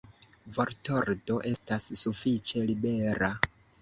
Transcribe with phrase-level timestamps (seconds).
[0.55, 3.31] Vortordo estas sufiĉe libera.